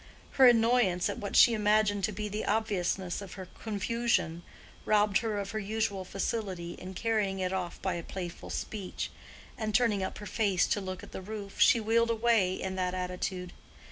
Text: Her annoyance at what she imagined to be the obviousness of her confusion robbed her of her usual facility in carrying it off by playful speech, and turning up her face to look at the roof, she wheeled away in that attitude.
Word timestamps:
Her 0.31 0.47
annoyance 0.47 1.09
at 1.11 1.19
what 1.19 1.35
she 1.35 1.53
imagined 1.53 2.03
to 2.05 2.11
be 2.11 2.27
the 2.27 2.43
obviousness 2.45 3.21
of 3.21 3.33
her 3.33 3.45
confusion 3.45 4.41
robbed 4.83 5.19
her 5.19 5.37
of 5.37 5.51
her 5.51 5.59
usual 5.59 6.03
facility 6.05 6.73
in 6.73 6.95
carrying 6.95 7.37
it 7.37 7.53
off 7.53 7.79
by 7.83 8.01
playful 8.01 8.49
speech, 8.49 9.11
and 9.59 9.75
turning 9.75 10.01
up 10.01 10.17
her 10.17 10.25
face 10.25 10.65
to 10.69 10.81
look 10.81 11.03
at 11.03 11.11
the 11.11 11.21
roof, 11.21 11.59
she 11.61 11.79
wheeled 11.79 12.09
away 12.09 12.55
in 12.55 12.73
that 12.77 12.95
attitude. 12.95 13.53